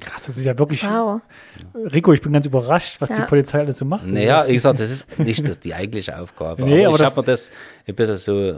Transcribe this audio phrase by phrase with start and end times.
[0.00, 0.82] Krass, das ist ja wirklich.
[0.88, 1.20] Wow.
[1.92, 3.16] Rico, ich bin ganz überrascht, was Ja.
[3.16, 4.06] die Polizei alles so macht.
[4.06, 6.62] Naja, ich sag, das ist nicht das, die eigentliche Aufgabe.
[6.62, 7.50] Nee, aber aber ich habe mir das
[7.86, 8.56] ein bisschen so, ja,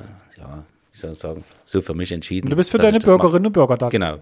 [0.93, 2.47] wie soll ich sagen, so für mich entschieden.
[2.47, 2.99] Und du bist für deine.
[2.99, 3.89] Bürgerinnen und Bürger da.
[3.89, 4.19] Genau.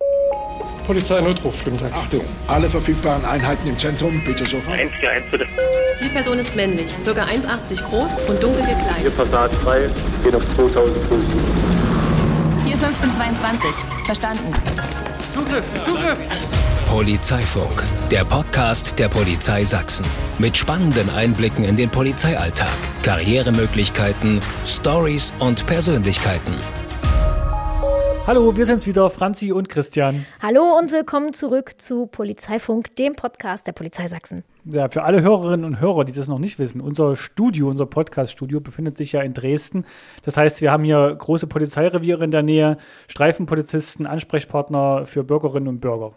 [0.87, 1.93] Polizeinotruf, guten Tag.
[1.95, 4.79] Achtung, alle verfügbaren Einheiten im Zentrum, bitte sofort.
[5.97, 7.11] Zielperson ist männlich, ca.
[7.13, 9.17] 1,80 groß und dunkel gekleidet.
[9.17, 9.89] Passat 3
[10.23, 11.25] geht auf 2000 Fuß.
[12.65, 13.71] Hier 1522.
[14.05, 14.53] Verstanden.
[16.95, 20.07] Polizeifunk, der Podcast der Polizei Sachsen.
[20.39, 22.69] Mit spannenden Einblicken in den Polizeialltag,
[23.03, 26.55] Karrieremöglichkeiten, Stories und Persönlichkeiten.
[28.29, 30.25] Hallo, wir sind's wieder, Franzi und Christian.
[30.41, 34.45] Hallo und willkommen zurück zu Polizeifunk, dem Podcast der Polizei Sachsen.
[34.67, 38.61] Ja, für alle Hörerinnen und Hörer, die das noch nicht wissen, unser Studio, unser Podcast-Studio
[38.61, 39.85] befindet sich ja in Dresden.
[40.23, 45.81] Das heißt, wir haben hier große Polizeireviere in der Nähe, Streifenpolizisten, Ansprechpartner für Bürgerinnen und
[45.81, 46.13] Bürger.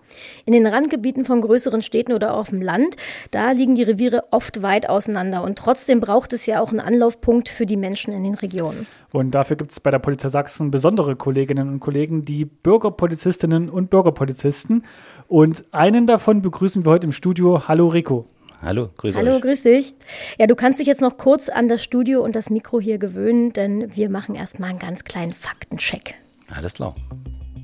[0.45, 2.95] In den Randgebieten von größeren Städten oder auf dem Land,
[3.31, 5.43] da liegen die Reviere oft weit auseinander.
[5.43, 8.87] Und trotzdem braucht es ja auch einen Anlaufpunkt für die Menschen in den Regionen.
[9.11, 13.89] Und dafür gibt es bei der Polizei Sachsen besondere Kolleginnen und Kollegen, die Bürgerpolizistinnen und
[13.89, 14.85] Bürgerpolizisten.
[15.27, 17.67] Und einen davon begrüßen wir heute im Studio.
[17.67, 18.25] Hallo Rico.
[18.61, 19.41] Hallo, grüße Hallo, euch.
[19.41, 19.93] grüß dich.
[20.39, 23.53] Ja, du kannst dich jetzt noch kurz an das Studio und das Mikro hier gewöhnen,
[23.53, 26.15] denn wir machen erstmal einen ganz kleinen Faktencheck.
[26.49, 26.95] Alles klar.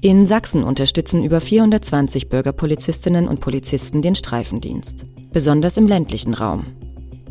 [0.02, 6.66] In Sachsen unterstützen über 420 Bürgerpolizistinnen und Polizisten den Streifendienst, besonders im ländlichen Raum.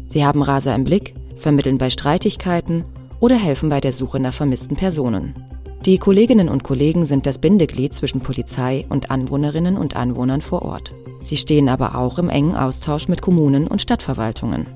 [0.06, 2.84] Sie haben Raser im Blick, vermitteln bei Streitigkeiten
[3.20, 5.51] oder helfen bei der Suche nach vermissten Personen.
[5.84, 10.92] Die Kolleginnen und Kollegen sind das Bindeglied zwischen Polizei und Anwohnerinnen und Anwohnern vor Ort.
[11.22, 14.68] Sie stehen aber auch im engen Austausch mit Kommunen und Stadtverwaltungen.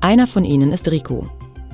[0.00, 1.26] Einer von ihnen ist Rico.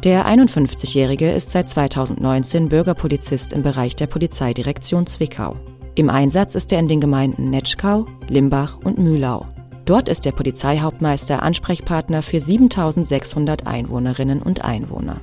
[0.05, 5.57] Der 51-Jährige ist seit 2019 Bürgerpolizist im Bereich der Polizeidirektion Zwickau.
[5.95, 9.45] Im Einsatz ist er in den Gemeinden Netschkau, Limbach und Mühlau.
[9.85, 15.21] Dort ist der Polizeihauptmeister Ansprechpartner für 7600 Einwohnerinnen und Einwohner.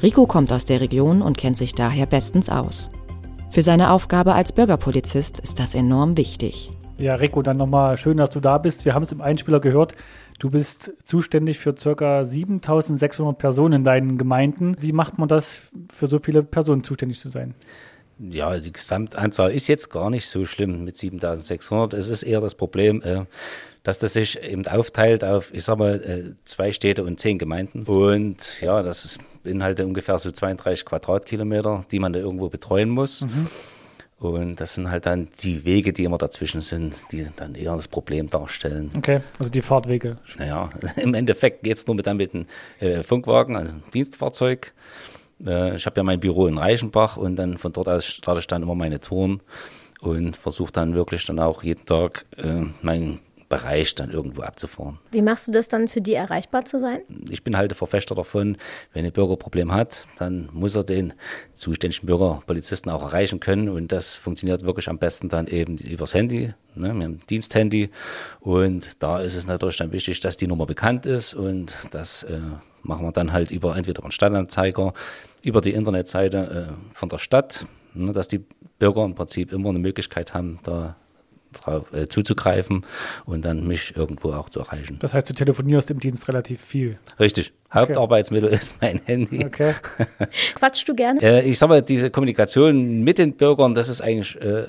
[0.00, 2.88] Rico kommt aus der Region und kennt sich daher bestens aus.
[3.52, 6.70] Für seine Aufgabe als Bürgerpolizist ist das enorm wichtig.
[6.98, 8.84] Ja, Rico, dann nochmal schön, dass du da bist.
[8.84, 9.96] Wir haben es im Einspieler gehört.
[10.38, 14.76] Du bist zuständig für circa 7600 Personen in deinen Gemeinden.
[14.80, 17.54] Wie macht man das, für so viele Personen zuständig zu sein?
[18.20, 21.94] Ja, die Gesamtanzahl ist jetzt gar nicht so schlimm mit 7600.
[21.94, 23.24] Es ist eher das Problem, äh,
[23.82, 27.84] dass das sich eben aufteilt auf, ich sag mal, äh, zwei Städte und zehn Gemeinden.
[27.84, 33.22] Und ja, das beinhaltet ungefähr so 32 Quadratkilometer, die man da irgendwo betreuen muss.
[34.20, 37.88] Und das sind halt dann die Wege, die immer dazwischen sind, die dann eher das
[37.88, 38.90] Problem darstellen.
[38.94, 40.18] Okay, also die Fahrtwege.
[40.36, 42.46] Naja, im Endeffekt geht's nur mit, dann mit einem
[42.80, 44.74] äh, Funkwagen, also einem Dienstfahrzeug.
[45.44, 48.46] Äh, ich habe ja mein Büro in Reichenbach und dann von dort aus starte ich
[48.46, 49.40] dann immer meine Touren
[50.00, 55.00] und versuche dann wirklich dann auch jeden Tag äh, meinen Bereich dann irgendwo abzufahren.
[55.10, 57.00] Wie machst du das dann für die erreichbar zu sein?
[57.28, 58.56] Ich bin halt der Verfechter davon,
[58.92, 61.12] wenn ein Bürger ein Problem hat, dann muss er den
[61.52, 66.54] zuständigen Bürgerpolizisten auch erreichen können und das funktioniert wirklich am besten dann eben übers Handy,
[66.76, 67.90] ne, mit dem Diensthandy
[68.38, 72.38] und da ist es natürlich dann wichtig, dass die Nummer bekannt ist und das äh,
[72.84, 74.94] machen wir dann halt über entweder einen Stadtanzeiger,
[75.42, 78.44] über die Internetseite äh, von der Stadt, ne, dass die
[78.78, 80.94] Bürger im Prinzip immer eine Möglichkeit haben, da
[81.52, 82.84] drauf äh, zuzugreifen
[83.24, 84.98] und dann mich irgendwo auch zu erreichen.
[85.00, 86.98] Das heißt, du telefonierst im Dienst relativ viel.
[87.18, 87.52] Richtig.
[87.72, 89.44] Hauptarbeitsmittel ist mein Handy.
[89.44, 89.74] Okay.
[90.54, 91.20] Quatschst du gerne?
[91.20, 94.66] Äh, ich sag mal, diese Kommunikation mit den Bürgern, das ist eigentlich äh,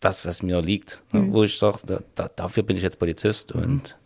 [0.00, 1.02] das, was mir liegt.
[1.12, 3.96] ne, Wo ich sage, da, da, dafür bin ich jetzt Polizist und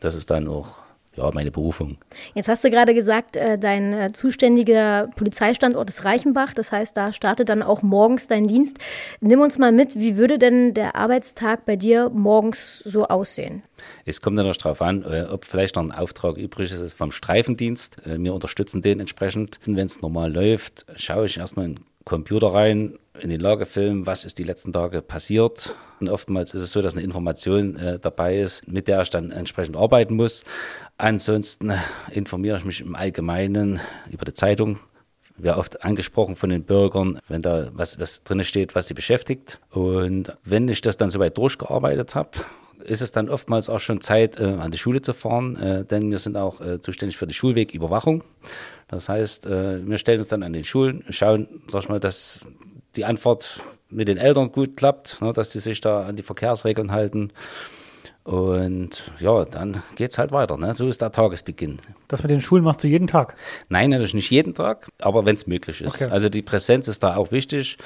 [0.00, 0.83] das ist dann auch
[1.16, 1.98] ja, meine Berufung.
[2.34, 6.52] Jetzt hast du gerade gesagt, äh, dein äh, zuständiger Polizeistandort ist Reichenbach.
[6.52, 8.78] Das heißt, da startet dann auch morgens dein Dienst.
[9.20, 13.62] Nimm uns mal mit, wie würde denn der Arbeitstag bei dir morgens so aussehen?
[14.04, 17.96] Es kommt natürlich darauf an, äh, ob vielleicht noch ein Auftrag übrig ist vom Streifendienst.
[18.04, 19.58] Wir unterstützen den entsprechend.
[19.66, 24.24] Und wenn es normal läuft, schaue ich erstmal in Computer rein, in den Lagefilm, was
[24.24, 25.76] ist die letzten Tage passiert.
[26.00, 29.30] Und oftmals ist es so, dass eine Information äh, dabei ist, mit der ich dann
[29.30, 30.44] entsprechend arbeiten muss.
[30.98, 31.78] Ansonsten äh,
[32.10, 33.80] informiere ich mich im Allgemeinen
[34.10, 34.80] über die Zeitung,
[35.36, 39.60] wird oft angesprochen von den Bürgern, wenn da was, was drin steht, was sie beschäftigt.
[39.70, 42.30] Und wenn ich das dann soweit durchgearbeitet habe,
[42.84, 46.10] ist es dann oftmals auch schon Zeit, äh, an die Schule zu fahren, äh, denn
[46.10, 48.22] wir sind auch äh, zuständig für die Schulwegüberwachung.
[48.94, 52.46] Das heißt, äh, wir stellen uns dann an den Schulen, schauen, sag ich mal, dass
[52.94, 53.60] die Anfahrt
[53.90, 57.32] mit den Eltern gut klappt, ne, dass sie sich da an die Verkehrsregeln halten.
[58.22, 60.56] Und ja, dann geht's halt weiter.
[60.56, 60.72] Ne?
[60.74, 61.78] So ist der Tagesbeginn.
[62.06, 63.34] Das mit den Schulen machst du jeden Tag.
[63.68, 66.00] Nein, natürlich nicht jeden Tag, aber wenn es möglich ist.
[66.00, 66.10] Okay.
[66.10, 67.76] Also die Präsenz ist da auch wichtig,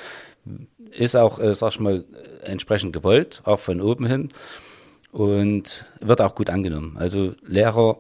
[0.93, 2.05] ist auch, äh, sag ich mal,
[2.45, 4.29] entsprechend gewollt, auch von oben hin.
[5.11, 6.97] und wird auch gut angenommen.
[6.99, 7.97] Also Lehrer,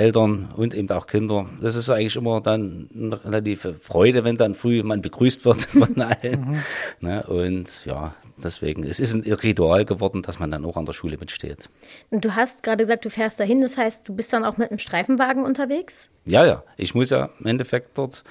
[0.00, 1.46] Eltern und eben auch Kinder.
[1.60, 6.00] Das ist eigentlich immer dann eine relative Freude, wenn dann früh man begrüßt wird von
[6.00, 6.40] allen.
[6.40, 6.56] Mhm.
[7.00, 7.22] Ne?
[7.24, 11.18] Und ja, deswegen, es ist ein Ritual geworden, dass man dann auch an der Schule
[11.18, 11.68] mitsteht.
[12.10, 14.70] Und du hast gerade gesagt, du fährst dahin, das heißt, du bist dann auch mit
[14.70, 16.08] einem Streifenwagen unterwegs?
[16.24, 16.64] Ja, ja.
[16.76, 18.24] Ich muss ja im Endeffekt dort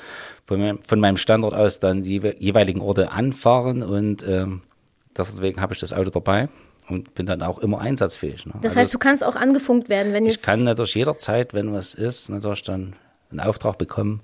[0.46, 4.62] von meinem, von meinem Standort aus dann die jeweiligen Orte anfahren und ähm,
[5.16, 6.50] deswegen habe ich das Auto dabei
[6.90, 8.46] und bin dann auch immer einsatzfähig.
[8.46, 8.54] Ne?
[8.62, 10.38] Das heißt, also, du kannst auch angefunkt werden, wenn jetzt.
[10.38, 12.96] Ich kann natürlich jederzeit, wenn was ist, natürlich dann
[13.32, 14.22] einen Auftrag bekommen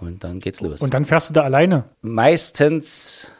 [0.00, 0.80] und dann geht's los.
[0.80, 1.84] Und dann fährst du da alleine?
[2.02, 3.32] Meistens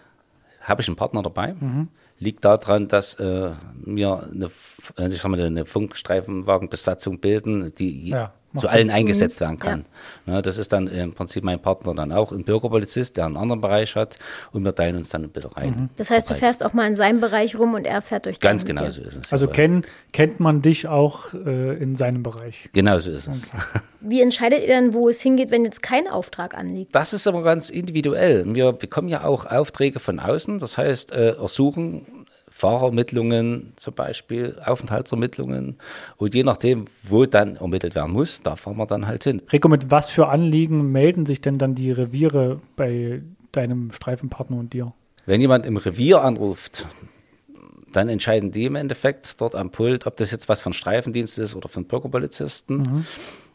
[0.61, 1.55] habe ich einen Partner dabei.
[1.55, 1.89] Mhm.
[2.21, 3.51] Liegt daran, dass äh,
[3.85, 4.51] wir eine,
[4.97, 9.85] äh, ich sag mal, eine Funkstreifenwagenbesatzung bilden, die ja zu allen eingesetzt werden kann.
[10.27, 10.35] Ja.
[10.35, 13.61] Ja, das ist dann im Prinzip mein Partner dann auch ein Bürgerpolizist, der einen anderen
[13.61, 14.19] Bereich hat
[14.53, 15.71] und wir teilen uns dann ein bisschen rein.
[15.71, 15.89] Mhm.
[15.97, 18.65] Das heißt, du fährst auch mal in seinem Bereich rum und er fährt durch Ganz
[18.65, 19.33] genau so ist es.
[19.33, 22.69] Also kenn, kennt man dich auch äh, in seinem Bereich?
[22.73, 23.53] Genau so ist es.
[23.53, 23.63] Okay.
[24.01, 26.95] Wie entscheidet ihr dann, wo es hingeht, wenn jetzt kein Auftrag anliegt?
[26.95, 28.45] Das ist aber ganz individuell.
[28.55, 32.18] Wir bekommen ja auch Aufträge von außen, das heißt, äh, ersuchen
[32.59, 35.77] Fahrermittlungen zum Beispiel, Aufenthaltsermittlungen.
[36.17, 39.43] Und je nachdem, wo dann ermittelt werden muss, da fahren wir dann halt hin.
[39.53, 43.23] Rico, mit was für Anliegen melden sich denn dann die Reviere bei
[43.53, 44.93] deinem Streifenpartner und dir?
[45.25, 46.89] Wenn jemand im Revier anruft,
[47.93, 51.55] dann entscheiden die im Endeffekt dort am Pult, ob das jetzt was von Streifendienst ist
[51.55, 52.79] oder von Bürgerpolizisten.
[52.79, 53.07] Mhm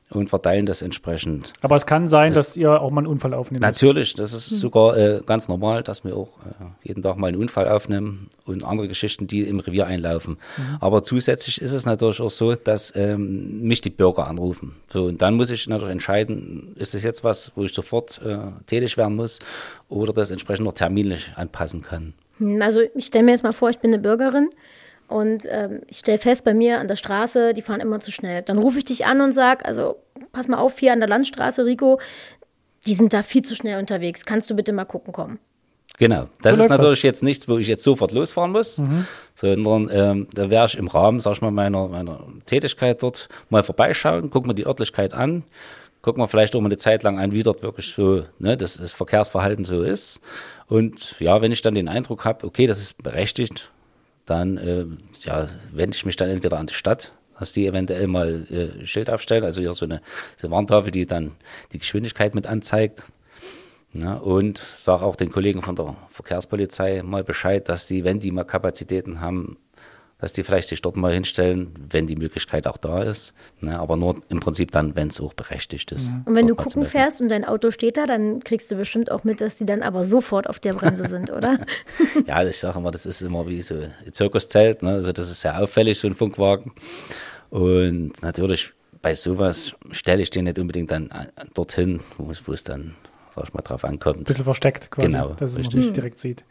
[0.10, 1.54] und verteilen das entsprechend.
[1.62, 3.62] Aber es kann sein, es, dass ihr auch mal einen Unfall aufnehmt.
[3.62, 4.58] Natürlich, das ist hm.
[4.58, 8.64] sogar äh, ganz normal, dass wir auch äh, jeden Tag mal einen Unfall aufnehmen und
[8.64, 10.38] andere Geschichten, die im Revier einlaufen.
[10.58, 10.78] Mhm.
[10.82, 14.76] Aber zusätzlich ist es natürlich auch so, dass ähm, mich die Bürger anrufen.
[14.92, 18.38] So, und dann muss ich natürlich entscheiden, ist das jetzt was, wo ich sofort äh,
[18.68, 19.40] tätig werden muss
[19.90, 22.14] oder das entsprechend noch terminlich anpassen kann.
[22.38, 24.50] Hm, also ich stelle mir jetzt mal vor, ich bin eine Bürgerin
[25.08, 28.42] und ähm, ich stelle fest, bei mir an der Straße, die fahren immer zu schnell.
[28.42, 29.98] Dann rufe ich dich an und sage, also
[30.32, 32.00] pass mal auf, hier an der Landstraße, Rico,
[32.86, 34.26] die sind da viel zu schnell unterwegs.
[34.26, 35.40] Kannst du bitte mal gucken kommen?
[36.00, 37.04] Genau, das so ist natürlich das.
[37.04, 39.06] jetzt nichts, wo ich jetzt sofort losfahren muss, mhm.
[39.36, 43.62] sondern ähm, da wäre ich im Rahmen, sag ich mal, meiner, meiner Tätigkeit dort mal
[43.62, 45.44] vorbeischauen, gucken wir die Örtlichkeit an,
[46.02, 48.78] gucken wir vielleicht auch mal eine Zeit lang an, wie dort wirklich so ne, das,
[48.78, 50.20] das Verkehrsverhalten so ist.
[50.68, 53.72] Und ja, wenn ich dann den Eindruck habe, okay, das ist berechtigt,
[54.26, 54.86] dann äh,
[55.22, 59.10] ja, wende ich mich dann entweder an die Stadt, dass die eventuell mal äh, Schild
[59.10, 60.02] aufstellen, also hier so eine,
[60.38, 61.32] so eine Warntafel, die dann
[61.72, 63.12] die Geschwindigkeit mit anzeigt.
[63.96, 68.32] Ja, und sage auch den Kollegen von der Verkehrspolizei mal Bescheid, dass die, wenn die
[68.32, 69.58] mal Kapazitäten haben,
[70.24, 73.34] dass die vielleicht sich dort mal hinstellen, wenn die Möglichkeit auch da ist.
[73.60, 73.78] Ne?
[73.78, 76.10] Aber nur im Prinzip dann, wenn es auch berechtigt ist.
[76.24, 79.26] Und wenn du gucken fährst und dein Auto steht da, dann kriegst du bestimmt auch
[79.26, 81.60] mit, dass die dann aber sofort auf der Bremse sind, oder?
[82.26, 84.82] ja, ich sage immer, das ist immer wie so ein Zirkuszelt.
[84.82, 84.92] Ne?
[84.92, 86.72] Also das ist sehr auffällig, so ein Funkwagen.
[87.50, 88.72] Und natürlich
[89.02, 91.10] bei sowas stelle ich den nicht unbedingt dann
[91.54, 92.96] dorthin, wo es dann,
[93.36, 94.20] sag ich mal, drauf ankommt.
[94.20, 96.46] Ein bisschen versteckt quasi, genau, dass es man nicht direkt sieht.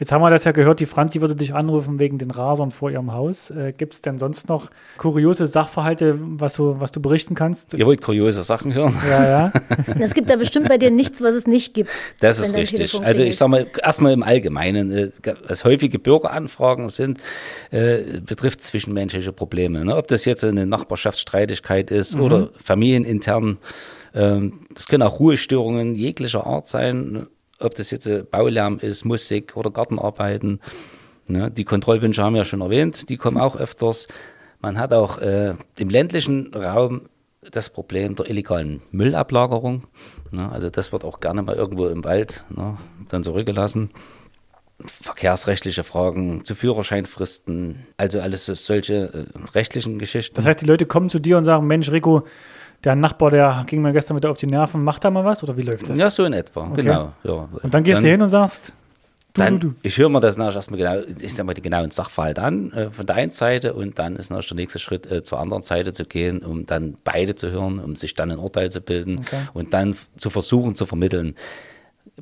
[0.00, 2.90] Jetzt haben wir das ja gehört, die Franzi würde dich anrufen wegen den Rasern vor
[2.90, 3.50] ihrem Haus.
[3.50, 7.74] Äh, Gibt es denn sonst noch kuriose Sachverhalte, was du, was du berichten kannst?
[7.74, 8.96] Ihr wollt kuriose Sachen hören?
[9.06, 9.52] Ja, ja.
[10.00, 11.90] es gibt da bestimmt bei dir nichts, was es nicht gibt.
[12.20, 12.98] Das ist richtig.
[12.98, 15.10] Also ich sage mal, erstmal im Allgemeinen, äh,
[15.46, 17.20] was häufige Bürgeranfragen sind,
[17.70, 19.84] äh, betrifft zwischenmenschliche Probleme.
[19.84, 19.94] Ne?
[19.94, 22.22] Ob das jetzt eine Nachbarschaftsstreitigkeit ist mhm.
[22.22, 23.58] oder familienintern.
[24.14, 27.26] Ähm, das können auch Ruhestörungen jeglicher Art sein
[27.60, 30.60] ob das jetzt Baulärm ist, Musik oder Gartenarbeiten.
[31.26, 31.50] Ne?
[31.50, 34.08] Die Kontrollwünsche haben wir ja schon erwähnt, die kommen auch öfters.
[34.60, 37.08] Man hat auch äh, im ländlichen Raum
[37.50, 39.86] das Problem der illegalen Müllablagerung.
[40.30, 40.50] Ne?
[40.50, 42.76] Also das wird auch gerne mal irgendwo im Wald ne,
[43.08, 43.90] dann zurückgelassen.
[44.84, 50.34] Verkehrsrechtliche Fragen zu Führerscheinfristen, also alles solche äh, rechtlichen Geschichten.
[50.34, 52.24] Das heißt, die Leute kommen zu dir und sagen, Mensch, Rico,
[52.84, 55.56] der Nachbar, der ging mir gestern wieder auf die Nerven, macht da mal was oder
[55.56, 55.98] wie läuft das?
[55.98, 56.82] Ja, so in etwa, okay.
[56.82, 57.12] genau.
[57.24, 57.48] Ja.
[57.62, 58.72] Und dann gehst dann, du hin und sagst,
[59.34, 59.74] du, dann, du, du.
[59.82, 62.90] Ich höre mir das nachher erstmal genau, ich sag mal, die genauen Sachverhalt an äh,
[62.90, 65.92] von der einen Seite und dann ist natürlich der nächste Schritt äh, zur anderen Seite
[65.92, 69.42] zu gehen, um dann beide zu hören, um sich dann ein Urteil zu bilden okay.
[69.52, 71.34] und dann zu versuchen zu vermitteln.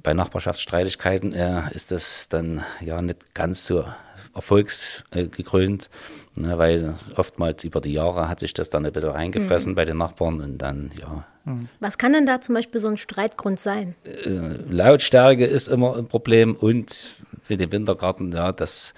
[0.02, 3.84] Bei Nachbarschaftsstreitigkeiten äh, ist das dann ja nicht ganz so
[4.34, 5.88] erfolgsgekrönt,
[6.40, 9.76] ne, weil oftmals über die Jahre hat sich das dann ein bisschen reingefressen mhm.
[9.76, 11.24] bei den Nachbarn und dann, ja.
[11.44, 11.68] Mhm.
[11.80, 13.94] Was kann denn da zum Beispiel so ein Streitgrund sein?
[14.04, 14.28] Äh,
[14.70, 17.16] Lautstärke ist immer ein Problem und
[17.48, 18.94] mit dem Wintergarten, ja, das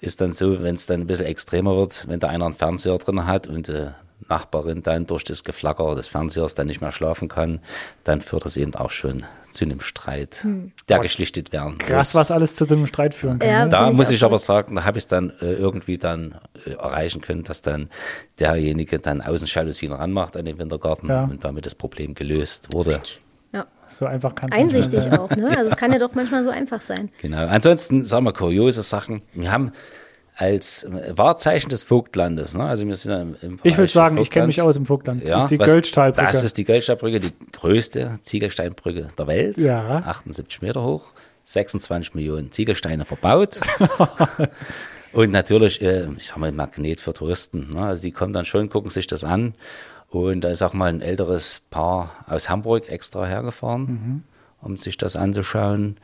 [0.00, 2.98] ist dann so, wenn es dann ein bisschen extremer wird, wenn da einer einen Fernseher
[2.98, 3.90] drin hat und äh,
[4.32, 7.60] Nachbarin dann durch das Geflacker des Fernsehers dann nicht mehr schlafen kann,
[8.04, 10.72] dann führt das eben auch schon zu einem Streit, Hm.
[10.88, 12.20] der geschlichtet werden Krass, muss.
[12.20, 13.48] was alles zu so einem Streit führen kann.
[13.50, 13.68] Ja, ne?
[13.70, 14.40] Da ich muss ich aber gut.
[14.44, 17.90] sagen, da habe ich es dann äh, irgendwie dann äh, erreichen können, dass dann
[18.40, 21.24] derjenige dann Außenjalousien ranmacht an den Wintergarten Ja.
[21.24, 23.02] und damit das Problem gelöst wurde.
[23.52, 23.66] Ja.
[23.86, 25.50] So einfach kann es Einsichtig auch, ne?
[25.58, 27.10] Also es kann ja doch manchmal so einfach sein.
[27.20, 27.46] Genau.
[27.46, 29.20] Ansonsten, sagen wir, kuriose Sachen.
[29.34, 29.72] Wir haben
[30.34, 32.64] als Wahrzeichen des Vogtlandes, ne?
[32.64, 34.86] also wir sind ja im, im Ich Bereich sagen, des ich kenne mich aus im
[34.86, 35.28] Vogtland.
[35.28, 36.26] Ja, das ist die Göldstahlbrücke.
[36.26, 39.58] Das ist die Göldstahlbrücke, die größte Ziegelsteinbrücke der Welt.
[39.58, 39.98] Ja.
[39.98, 41.12] 78 Meter hoch,
[41.44, 43.60] 26 Millionen Ziegelsteine verbaut.
[45.12, 47.74] Und natürlich, äh, ich sag mal, ein Magnet für Touristen.
[47.74, 47.82] Ne?
[47.82, 49.54] Also die kommen dann schon, gucken sich das an.
[50.08, 54.24] Und da ist auch mal ein älteres Paar aus Hamburg extra hergefahren,
[54.60, 55.96] um sich das anzuschauen.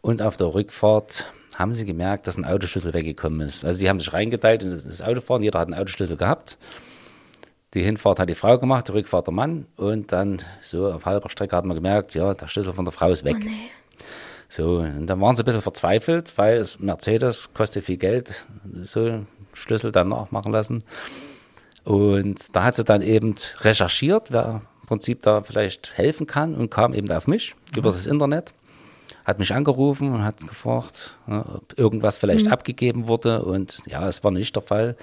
[0.00, 3.64] Und auf der Rückfahrt haben sie gemerkt, dass ein Autoschlüssel weggekommen ist.
[3.64, 6.58] Also die haben sich reingeteilt in das Autofahren, jeder hat einen Autoschlüssel gehabt.
[7.74, 9.66] Die Hinfahrt hat die Frau gemacht, die Rückfahrt der Mann.
[9.76, 13.10] Und dann so auf halber Strecke hat man gemerkt, ja, der Schlüssel von der Frau
[13.10, 13.36] ist weg.
[14.48, 18.46] So, und dann waren sie ein bisschen verzweifelt, weil es Mercedes kostet viel Geld,
[18.82, 20.84] so einen Schlüssel dann nachmachen lassen.
[21.84, 26.70] Und da hat sie dann eben recherchiert, wer im Prinzip da vielleicht helfen kann und
[26.70, 28.52] kam eben auf mich über das Internet.
[29.24, 33.44] Hat mich angerufen und hat gefragt, ja, ob irgendwas vielleicht abgegeben wurde.
[33.44, 34.96] Und ja, es war nicht der Fall.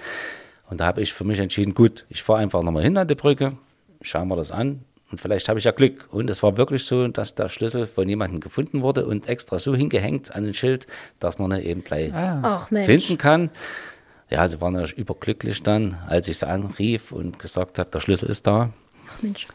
[0.68, 3.14] Und da habe ich für mich entschieden, gut, ich fahre einfach nochmal hin an die
[3.14, 3.54] Brücke,
[4.02, 4.84] schauen wir das an.
[5.10, 6.06] Und vielleicht habe ich ja Glück.
[6.12, 9.74] Und es war wirklich so, dass der Schlüssel von jemandem gefunden wurde und extra so
[9.74, 10.86] hingehängt an den Schild,
[11.18, 12.86] dass man ihn eben gleich Ach Mensch.
[12.86, 13.50] finden kann.
[14.30, 18.28] Ja, sie waren natürlich überglücklich dann, als ich sie anrief und gesagt habe, der Schlüssel
[18.28, 18.70] ist da.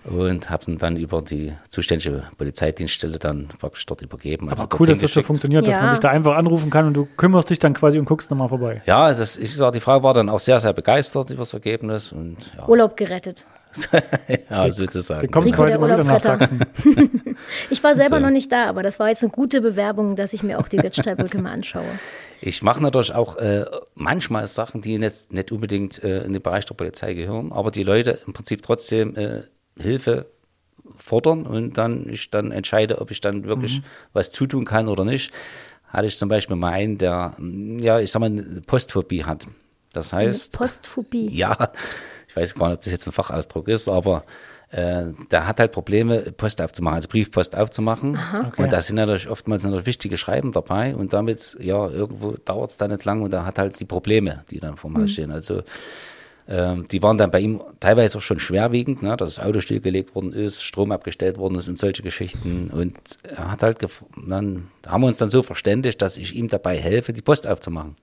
[0.06, 4.50] Und habe ihn dann über die zuständige Polizeidienststelle dann praktisch dort übergeben.
[4.50, 5.82] Also Aber dort cool, dass das so funktioniert, dass Ja.
[5.82, 8.50] man dich da einfach anrufen kann und du kümmerst dich dann quasi und guckst nochmal
[8.50, 8.82] vorbei.
[8.86, 11.54] Ja, es ist, ich sag, die Frau war dann auch sehr, sehr begeistert über das
[11.54, 12.12] Ergebnis.
[12.12, 13.46] Und ja, Urlaub gerettet.
[14.50, 15.22] ja sozusagen.
[15.22, 16.22] Der kommt quasi mal wieder nach.
[16.22, 16.60] Sachsen.
[17.70, 18.26] Ich war selber So.
[18.26, 20.78] noch nicht da, aber das war jetzt eine gute Bewerbung, dass ich mir auch die
[20.78, 21.84] Götzsteinbrücke mal anschaue.
[22.42, 23.66] Ich mache natürlich auch äh,
[23.96, 27.84] manchmal Sachen, die jetzt nicht unbedingt äh, in den Bereich der Polizei gehören, aber die
[27.84, 29.44] Leute im Prinzip trotzdem äh,
[29.78, 30.28] Hilfe
[30.98, 33.82] fordern und dann ich dann entscheide, ob ich dann wirklich
[34.14, 35.32] was zutun kann oder nicht.
[35.88, 39.48] Hatte ich zum Beispiel mal einen, der, mm, ja, ich sag mal, eine Postphobie hat.
[39.94, 41.28] Das heißt, Postphobie.
[41.32, 41.72] ja,
[42.36, 44.24] ich weiß gar nicht, ob das jetzt ein Fachausdruck ist, aber
[44.72, 48.18] äh, der hat halt Probleme, Post aufzumachen, also Briefpost aufzumachen.
[48.58, 52.78] Und da sind natürlich oftmals natürlich wichtige Schreiben dabei und damit, ja, irgendwo dauert es
[52.78, 55.32] dann nicht lang und er hat halt die Probleme, die dann vor dem Haus stehen.
[55.32, 55.62] Also
[56.48, 60.14] ähm, die waren dann bei ihm teilweise auch schon schwerwiegend, ne, dass das Auto stillgelegt
[60.14, 62.70] worden ist, Strom abgestellt worden ist und solche Geschichten.
[62.72, 66.48] Und er hat halt, gef- dann haben wir uns dann so verständigt, dass ich ihm
[66.48, 67.96] dabei helfe, die Post aufzumachen.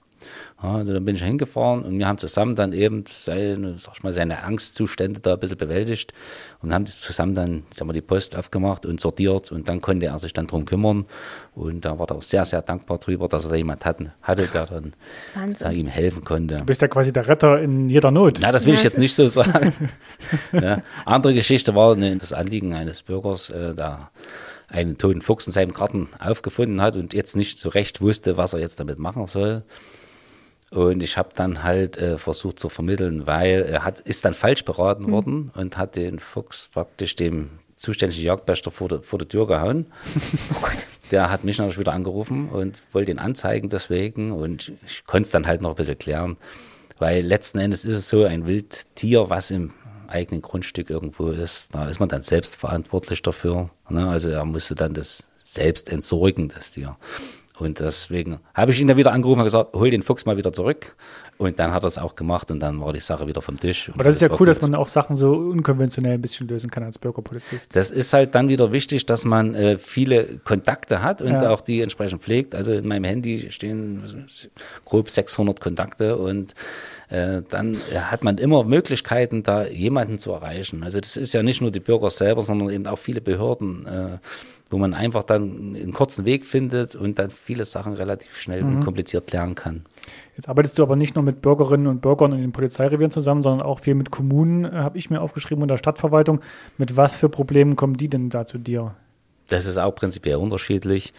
[0.63, 4.03] Ja, also dann bin ich hingefahren und wir haben zusammen dann eben seine, sag ich
[4.03, 6.13] mal, seine Angstzustände da ein bisschen bewältigt
[6.63, 10.19] und haben zusammen dann, sag mal, die Post aufgemacht und sortiert und dann konnte er
[10.19, 11.07] sich dann drum kümmern
[11.55, 14.47] und da war er auch sehr, sehr dankbar drüber, dass er da jemand hatten, hatte,
[14.47, 14.93] der dann
[15.35, 15.67] Wahnsinn.
[15.67, 16.59] da ihm helfen konnte.
[16.59, 18.39] Du bist ja quasi der Retter in jeder Not.
[18.41, 19.73] Na, das will Ja, ich jetzt nicht so sagen.
[20.53, 20.83] ja.
[21.05, 24.11] Andere Geschichte war ne, das Anliegen eines Bürgers, äh, der
[24.71, 28.55] einen toten Fuchs in seinem Garten aufgefunden hat und jetzt nicht so recht wusste, was
[28.55, 29.65] er jetzt damit machen soll.
[30.73, 34.65] Und ich habe dann halt äh, versucht zu vermitteln, weil er hat, ist dann falsch
[34.65, 35.13] beraten Mhm.
[35.13, 39.87] worden und hat den Fuchs praktisch dem zuständigen Jagdpächter vor, der- vor der Tür gehauen.
[40.63, 40.67] Oh
[41.11, 45.31] Der hat mich natürlich wieder angerufen und wollte ihn anzeigen deswegen und ich konnte es
[45.31, 46.39] dann halt noch ein bisschen klären,
[46.99, 49.73] weil letzten Endes ist es so, ein Wildtier, was im
[50.09, 53.69] eigenen Grundstück irgendwo ist, da ist man dann selbst verantwortlich dafür.
[53.91, 54.09] Ne?
[54.09, 56.97] Also er musste dann das selbst entsorgen, das Tier.
[57.63, 60.53] Und deswegen habe ich ihn dann wieder angerufen und gesagt, hol den Fuchs mal wieder
[60.53, 60.97] zurück.
[61.39, 63.91] Und dann hat er es auch gemacht und dann war die Sache wieder vom Tisch.
[63.95, 64.49] Aber das ist ja cool, gut.
[64.49, 67.75] dass man auch Sachen so unkonventionell ein bisschen lösen kann als Bürgerpolizist.
[67.75, 71.51] Das ist halt dann wieder wichtig, dass man äh, viele Kontakte hat und Ja.
[71.51, 72.55] auch die entsprechend pflegt.
[72.55, 74.03] Also in meinem Handy stehen
[74.85, 76.55] grob 600 Kontakte und
[77.09, 80.85] äh, dann hat man immer Möglichkeiten, da jemanden zu erreichen.
[80.85, 84.19] Also das ist ja nicht nur die Bürger selber, sondern eben auch viele Behörden, äh,
[84.73, 88.77] wo man einfach dann einen kurzen Weg findet und dann viele Sachen relativ schnell Mhm.
[88.77, 89.85] und kompliziert lernen kann.
[90.37, 93.67] Jetzt arbeitest du aber nicht nur mit Bürgerinnen und Bürgern in den Polizeirevieren zusammen, sondern
[93.67, 96.41] auch viel mit Kommunen, äh, habe ich mir aufgeschrieben, und der Stadtverwaltung.
[96.79, 98.95] Mit was für Problemen kommen die denn da zu dir?
[99.49, 101.13] Das ist auch prinzipiell unterschiedlich.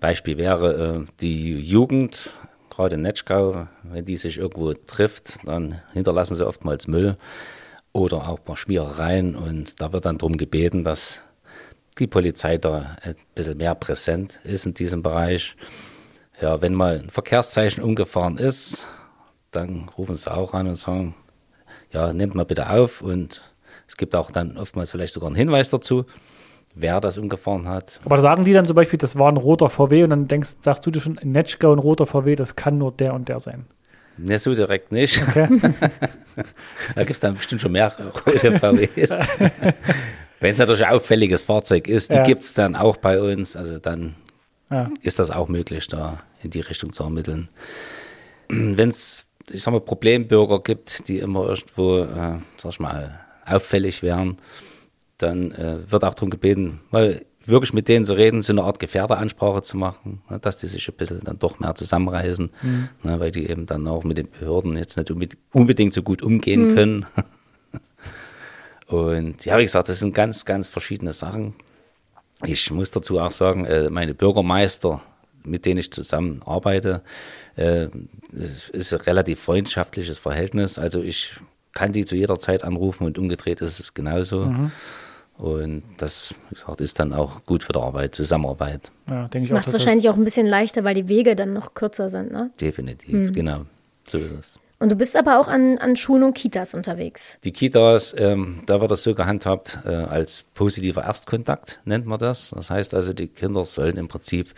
[0.00, 2.30] Beispiel wäre äh, die Jugend,
[2.70, 7.16] gerade in Netschkau, wenn die sich irgendwo trifft, dann hinterlassen sie oftmals Müll
[7.92, 11.22] oder auch ein paar Schmierereien und da wird dann darum gebeten, dass
[11.98, 15.56] die Polizei da ein bisschen mehr präsent ist in diesem Bereich.
[16.40, 18.88] Ja, wenn mal ein Verkehrszeichen umgefahren ist,
[19.50, 21.14] dann rufen sie auch an und sagen,
[21.90, 23.42] ja, nehmt mal bitte auf und
[23.86, 26.06] es gibt auch dann oftmals vielleicht sogar einen Hinweis dazu,
[26.74, 28.00] wer das umgefahren hat.
[28.04, 30.86] Aber sagen die dann zum Beispiel, das war ein roter VW und dann denkst, sagst
[30.86, 33.66] du dir schon, Netschka und roter VW, das kann nur der und der sein.
[34.16, 35.22] Ne, so direkt nicht.
[35.22, 35.48] Okay.
[36.94, 37.94] da gibt es dann bestimmt schon mehr
[38.26, 39.10] rote VWs.
[40.42, 42.22] Wenn es natürlich ein auffälliges Fahrzeug ist, die Ja.
[42.24, 43.56] gibt es dann auch bei uns.
[43.56, 44.16] Also dann
[44.70, 44.90] Ja.
[45.00, 47.48] ist das auch möglich, da in die Richtung zu ermitteln.
[48.48, 54.02] Wenn es, ich sag mal, Problembürger gibt, die immer irgendwo, äh, sag ich mal, auffällig
[54.02, 54.36] wären,
[55.18, 58.78] dann äh, wird auch darum gebeten, mal wirklich mit denen zu reden, so eine Art
[58.78, 62.50] Gefährderansprache zu machen, ne, dass die sich ein bisschen dann doch mehr zusammenreißen,
[63.02, 66.22] ne, weil die eben dann auch mit den Behörden jetzt nicht unbedingt, unbedingt so gut
[66.22, 67.06] umgehen können.
[68.92, 71.54] Und ja, wie gesagt, das sind ganz, ganz verschiedene Sachen.
[72.44, 75.00] Ich muss dazu auch sagen, äh, meine Bürgermeister,
[75.44, 77.02] mit denen ich zusammen arbeite,
[77.56, 77.88] äh,
[78.38, 80.78] es ist ein relativ freundschaftliches Verhältnis.
[80.78, 81.36] Also ich
[81.72, 84.54] kann die zu jeder Zeit anrufen und umgedreht ist es genauso.
[85.38, 88.92] Und das, wie gesagt, ist dann auch gut für die Arbeit, Zusammenarbeit.
[89.08, 89.56] Ja, denke ich auch.
[89.56, 92.50] Macht es wahrscheinlich auch ein bisschen leichter, weil die Wege dann noch kürzer sind, ne?
[92.60, 93.62] Definitiv, genau.
[94.04, 94.58] So ist es.
[94.82, 97.38] Und du bist aber auch an, an Schulen und Kitas unterwegs.
[97.44, 102.50] Die Kitas, ähm, da wird das so gehandhabt äh, als positiver Erstkontakt, nennt man das.
[102.50, 104.48] Das heißt also, die Kinder sollen im Prinzip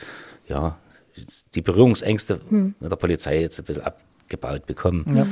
[0.49, 0.79] ja
[1.55, 5.27] die Berührungsängste mit der Polizei jetzt ein bisschen abgebaut bekommen.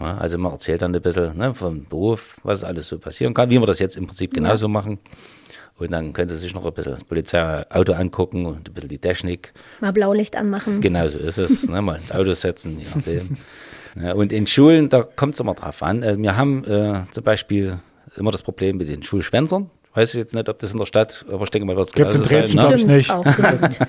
[0.00, 3.50] Ja, also man erzählt dann ein bisschen ne, vom Beruf, was alles so passieren kann,
[3.50, 4.98] wie wir das jetzt im Prinzip genauso machen.
[5.76, 8.98] Und dann können sie sich noch ein bisschen das Polizeiauto angucken und ein bisschen die
[8.98, 9.52] Technik.
[9.80, 10.80] Mal Blaulicht anmachen.
[10.80, 11.68] Genau so ist es.
[11.68, 13.36] ne, mal ins Auto setzen, je nachdem.
[14.14, 16.02] Und in Schulen, da kommt es immer drauf an.
[16.02, 17.78] Also wir haben äh, zum Beispiel
[18.16, 19.70] immer das Problem mit den Schulschwänzern.
[19.94, 21.92] Weiß ich jetzt nicht, ob das in der Stadt, aber ich denke mal, wird es
[21.92, 22.70] Gibt's in genauso Dresden, sein.
[22.86, 22.98] Ne?
[22.98, 23.78] ich nicht.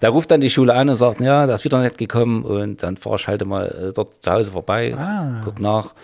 [0.00, 2.82] Da ruft dann die Schule an und sagt, ja, das ist wieder nicht gekommen und
[2.82, 5.40] dann fahre ich halt mal äh, dort zu Hause vorbei, Ah.
[5.44, 5.94] guck nach.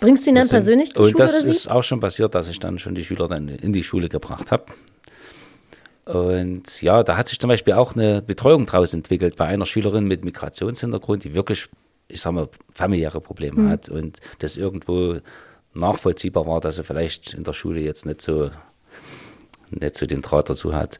[0.00, 2.34] Bringst du ihn dann Das persönlich zur Und Schule das oder ist auch schon passiert,
[2.34, 4.64] dass ich dann schon die Schüler dann in die Schule gebracht habe.
[6.06, 10.04] Und ja, da hat sich zum Beispiel auch eine Betreuung draus entwickelt bei einer Schülerin
[10.04, 11.68] mit Migrationshintergrund, die wirklich,
[12.08, 13.68] ich sag mal, familiäre Probleme Hm.
[13.68, 15.18] hat und das irgendwo
[15.74, 18.50] nachvollziehbar war, dass sie vielleicht in der Schule jetzt nicht so,
[19.70, 20.98] nicht so den Draht dazu hat.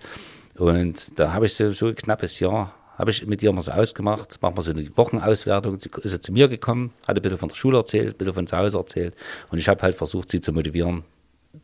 [0.57, 3.73] Und da habe ich so, so ein knappes Jahr, habe ich mit ihr mal so
[3.73, 5.79] ausgemacht, machen wir so eine Wochenauswertung.
[5.79, 8.35] Sie ist sie zu mir gekommen, hat ein bisschen von der Schule erzählt, ein bisschen
[8.35, 9.15] von zu Hause erzählt.
[9.51, 11.05] Und ich habe halt versucht, sie zu motivieren,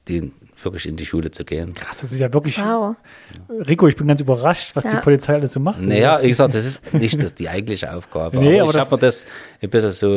[0.08, 1.74] den wirklich in die Schule zu gehen.
[1.74, 2.58] Krass, das ist ja wirklich.
[2.62, 2.96] Wow.
[3.66, 4.90] Rico, ich bin ganz überrascht, was Ja.
[4.90, 5.82] die Polizei alles so macht.
[5.82, 8.38] Naja, wie gesagt, das ist nicht das, die eigentliche Aufgabe.
[8.38, 9.26] Nee, aber aber ich das- habe mir das
[9.62, 10.16] ein bisschen so,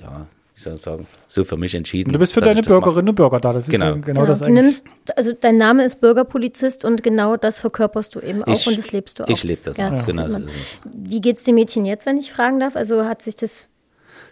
[0.00, 2.10] ja, wie soll ich sagen, so für mich entschieden.
[2.10, 2.72] Und du bist für deine ich das.
[2.72, 3.52] Bürgerinnen und Bürger da.
[3.52, 3.86] Das ist Genau.
[3.86, 4.64] ja genau Ja, das du eigentlich.
[4.64, 4.84] nimmst,
[5.16, 8.90] also dein Name ist Bürgerpolizist und genau das verkörperst du eben auch Ich- und das
[8.92, 9.28] lebst du auch.
[9.28, 10.80] Ich lebe das Ja, auch, genau sieht so ist es.
[10.92, 12.74] Wie geht's dem Mädchen jetzt, wenn ich fragen darf?
[12.76, 13.68] Also hat sich das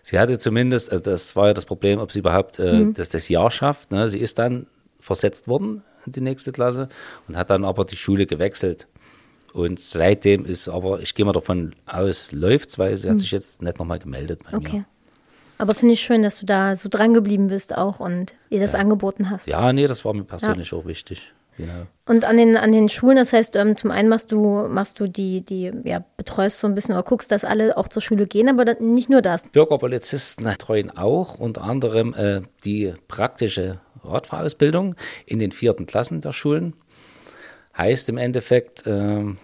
[0.05, 2.94] Sie hatte zumindest, also das war ja das Problem, ob sie überhaupt äh, Mhm.
[2.94, 3.92] das, das Jahr schafft.
[3.92, 4.09] Ne?
[4.09, 4.66] Sie ist dann
[5.02, 6.88] versetzt worden in die nächste Klasse
[7.28, 8.86] und hat dann aber die Schule gewechselt.
[9.52, 13.60] Und seitdem ist aber, ich gehe mal davon aus, läuft's, weil sie hat sich jetzt
[13.60, 14.76] nicht nochmal gemeldet bei okay.
[14.78, 14.84] mir.
[15.58, 18.74] Aber finde ich schön, dass du da so dran geblieben bist auch und ihr das
[18.74, 19.46] angeboten hast.
[19.46, 21.32] Ja, nee, das war mir persönlich auch wichtig.
[21.56, 21.86] Genau.
[22.06, 25.06] Und an den, an den Schulen, das heißt, ähm, zum einen machst du, machst du
[25.06, 28.48] die, die, ja, betreust so ein bisschen oder guckst, dass alle auch zur Schule gehen,
[28.48, 29.44] aber nicht nur das.
[29.48, 36.74] Bürgerpolizisten betreuen auch unter anderem äh, die praktische Radfahrausbildung in den vierten Klassen der Schulen.
[37.76, 39.38] Heißt im Endeffekt, ähm,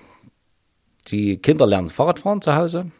[1.08, 2.90] die Kinder lernen Fahrradfahren zu Hause.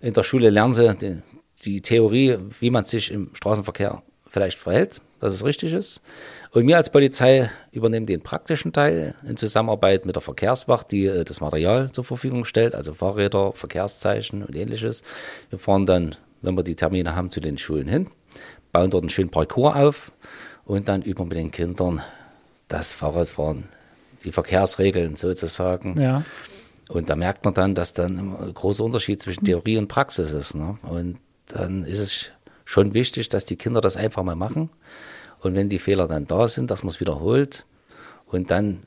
[0.00, 1.22] In der Schule lernen sie die,
[1.64, 6.00] die Theorie, wie man sich im Straßenverkehr vielleicht verhält, dass es richtig ist.
[6.50, 11.24] Und wir als Polizei übernehmen den praktischen Teil in Zusammenarbeit mit der Verkehrswacht, die äh,
[11.24, 15.02] das Material zur Verfügung stellt, also Fahrräder, Verkehrszeichen und ähnliches.
[15.50, 18.10] Wir fahren dann, wenn wir die Termine haben, zu den Schulen hin,
[18.72, 20.12] bauen dort einen schönen Parcours auf
[20.64, 22.02] und dann üben mit den Kindern
[22.68, 23.64] das Fahrradfahren,
[24.24, 26.00] die Verkehrsregeln sozusagen.
[26.00, 26.24] Ja.
[26.88, 30.54] Und da merkt man dann, dass dann ein großer Unterschied zwischen Theorie und Praxis ist.
[30.54, 30.78] Ne?
[30.82, 32.30] Und dann ist es
[32.64, 34.70] schon wichtig, dass die Kinder das einfach mal machen.
[35.40, 37.64] Und wenn die Fehler dann da sind, dass man es wiederholt
[38.26, 38.84] und dann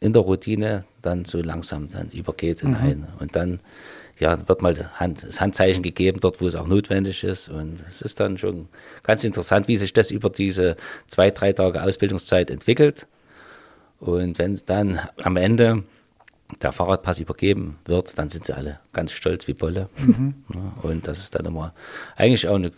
[0.00, 3.08] in der Routine dann so langsam dann übergeht hinein.
[3.18, 3.60] Und dann
[4.18, 7.48] ja, wird mal Hand, das Handzeichen gegeben, dort wo es auch notwendig ist.
[7.48, 8.68] Und es ist dann schon
[9.02, 10.76] ganz interessant, wie sich das über diese
[11.06, 13.06] zwei, drei Tage Ausbildungszeit entwickelt.
[14.00, 15.84] Und wenn dann am Ende
[16.62, 19.88] der Fahrradpass übergeben wird, dann sind sie alle ganz stolz wie Bolle.
[20.54, 21.74] Ja, und das ist dann immer
[22.16, 22.72] eigentlich auch ein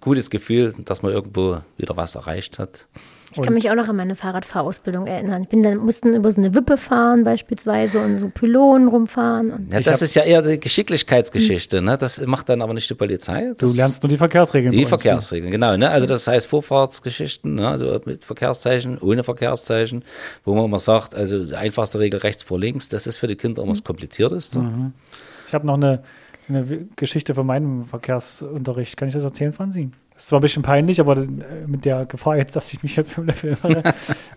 [0.00, 2.86] gutes Gefühl, dass man irgendwo wieder was erreicht hat.
[3.36, 5.42] Ich kann mich auch noch an meine Fahrradfahrausbildung erinnern.
[5.42, 9.52] Ich bin dann, mussten über so eine Wippe fahren beispielsweise und so Pylonen rumfahren.
[9.52, 11.82] Und Ja, das ist ja eher die Geschicklichkeitsgeschichte.
[11.82, 11.98] Ne?
[11.98, 13.48] Das macht dann aber nicht die Polizei.
[13.48, 14.70] Du Das lernst nur die Verkehrsregeln.
[14.72, 14.88] die uns.
[14.88, 15.76] Verkehrsregeln, genau.
[15.76, 15.90] Ne?
[15.90, 17.68] Also das heißt Vorfahrtsgeschichten, ne?
[17.68, 20.04] also mit Verkehrszeichen, ohne Verkehrszeichen,
[20.44, 23.36] wo man immer sagt, also die einfachste Regel rechts vor links, das ist für die
[23.36, 24.64] Kinder immer das Komplizierteste.
[25.48, 26.02] Ich habe noch eine,
[26.48, 28.96] eine Geschichte von meinem Verkehrsunterricht.
[28.96, 29.90] Kann ich das erzählen, Franzi?
[30.16, 31.26] Das ist zwar ein bisschen peinlich, aber äh,
[31.66, 33.82] mit der Gefahr jetzt, dass ich mich jetzt im Level mache.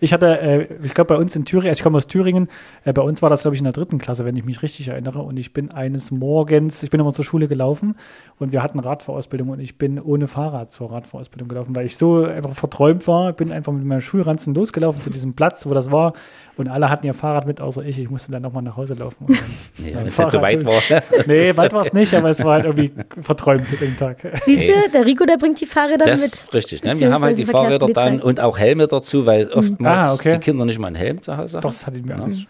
[0.00, 2.48] ich hatte, äh, ich glaube, bei uns in Thüringen, also ich komme aus Thüringen,
[2.84, 4.88] äh, bei uns war das, glaube ich, in der dritten Klasse, wenn ich mich richtig
[4.88, 5.22] erinnere.
[5.22, 7.96] Und ich bin eines Morgens, ich bin immer zur Schule gelaufen
[8.38, 12.24] und wir hatten Radfahrausbildung und ich bin ohne Fahrrad zur Radfahrausbildung gelaufen, weil ich so
[12.24, 13.32] einfach verträumt war.
[13.32, 16.12] Bin einfach mit meinem Schulranzen losgelaufen zu diesem Platz, wo das war.
[16.56, 17.98] Und alle hatten ihr Fahrrad mit, außer ich.
[17.98, 19.24] Ich musste dann nochmal nach Hause laufen.
[19.26, 19.44] Und dann
[19.78, 20.82] Nee, wenn es nicht so weit war.
[21.26, 24.18] Nee, weit war es nicht, aber es war halt irgendwie verträumt den Tag.
[24.44, 26.32] Siehst du, der Rico, der bringt die Fahrräder Das mit.
[26.32, 26.82] ist richtig.
[26.84, 26.98] Ne?
[26.98, 30.32] Wir haben halt die Fahrräder dann und auch Helme dazu, weil oftmals Ah, okay.
[30.32, 31.62] die Kinder nicht mal einen Helm zu Hause haben.
[31.62, 32.44] Doch, das hatte ich mir alles.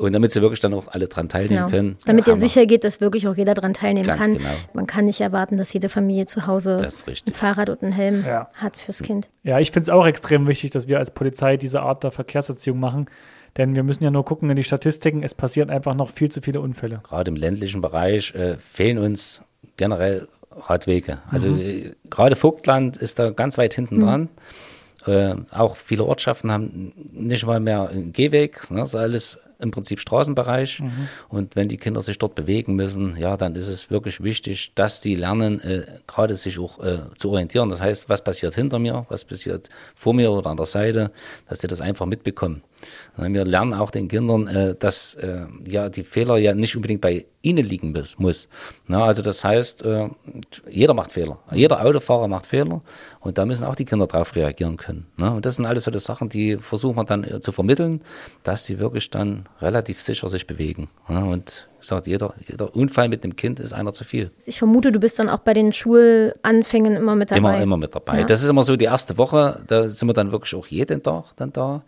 [0.00, 1.68] Und damit sie wirklich dann auch alle dran teilnehmen Genau.
[1.70, 1.98] können.
[2.06, 4.38] Damit ja, dir sicher geht, dass wirklich auch jeder daran teilnehmen Ganz kann.
[4.38, 4.48] genau.
[4.72, 7.32] Man kann nicht erwarten, dass jede Familie zu Hause ein.
[7.34, 8.48] Fahrrad und einen Helm Ja.
[8.54, 9.28] hat fürs Kind.
[9.42, 12.80] Ja, ich finde es auch extrem wichtig, dass wir als Polizei diese Art der Verkehrserziehung
[12.80, 13.06] machen.
[13.56, 16.40] Denn wir müssen ja nur gucken in die Statistiken, es passieren einfach noch viel zu
[16.40, 17.00] viele Unfälle.
[17.02, 19.42] Gerade im ländlichen Bereich äh, fehlen uns
[19.76, 21.18] generell Radwege.
[21.30, 21.60] Also Mhm.
[21.60, 24.28] äh, gerade Vogtland ist da ganz weit hinten dran.
[25.06, 28.70] Äh, auch viele Ortschaften haben nicht mal mehr einen Gehweg.
[28.70, 28.78] Ne?
[28.80, 30.80] Das ist alles im Prinzip Straßenbereich.
[30.80, 31.08] Mhm.
[31.28, 35.00] Und wenn die Kinder sich dort bewegen müssen, ja, dann ist es wirklich wichtig, dass
[35.00, 37.68] die lernen, äh, gerade sich auch äh, zu orientieren.
[37.68, 41.10] Das heißt, was passiert hinter mir, was passiert vor mir oder an der Seite,
[41.48, 42.62] dass sie das einfach mitbekommen.
[43.16, 47.26] Wir lernen auch den Kindern, äh, dass äh, ja die Fehler ja nicht unbedingt bei
[47.42, 48.48] ihnen liegen muss.
[48.88, 50.08] also das heißt, äh,
[50.68, 51.38] jeder macht Fehler.
[51.52, 52.82] Jeder Autofahrer macht Fehler
[53.20, 55.06] und da müssen auch die Kinder darauf reagieren können.
[55.16, 55.30] Ne?
[55.30, 58.02] Und das sind alles so die Sachen, die versuchen wir dann zu vermitteln,
[58.42, 60.88] dass sie wirklich dann relativ sicher sich bewegen.
[61.08, 61.24] Ne?
[61.24, 64.30] Und ich sage, jeder, jeder Unfall mit einem Kind ist einer zu viel.
[64.44, 67.38] Ich vermute, du bist dann auch bei den Schulanfängen immer mit dabei.
[67.38, 68.20] Immer, immer mit dabei.
[68.20, 68.26] Ja.
[68.26, 71.32] Das ist immer so die erste Woche, da sind wir dann wirklich auch jeden Tag
[71.36, 71.82] dann da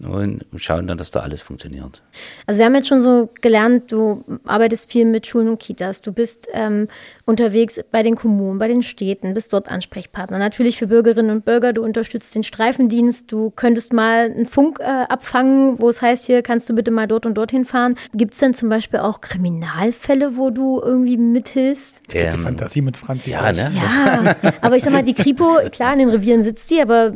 [0.00, 2.02] und schauen dann, dass da alles funktioniert.
[2.46, 6.12] Also wir haben jetzt schon so gelernt, du arbeitest viel mit Schulen und Kitas, du
[6.12, 6.86] bist ähm,
[7.24, 10.38] unterwegs bei den Kommunen, bei den Städten, bist dort Ansprechpartner.
[10.38, 14.84] Natürlich für Bürgerinnen und Bürger, du unterstützt den Streifendienst, du könntest mal einen Funk äh,
[14.84, 17.96] abfangen, wo es heißt, hier kannst du bitte mal dort und dorthin fahren.
[18.14, 21.96] Gibt es denn zum Beispiel auch Kriminalfälle, wo du irgendwie mithilfst?
[22.12, 23.30] Die Fantasie mit Franzi.
[23.30, 23.72] Ähm, Ja, ne?
[23.74, 27.12] Ja, aber ich sag mal, die Kripo, klar, in den Revieren sitzt die, aber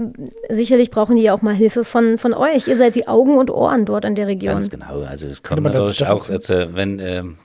[0.48, 2.71] sicherlich brauchen die ja auch mal Hilfe von, von euch.
[2.72, 4.54] Ihr seid die Augen und Ohren dort in der Region.
[4.54, 5.02] Ganz genau.
[5.02, 7.36] Also es kommt natürlich das auch, jetzt, äh, wenn, ähm,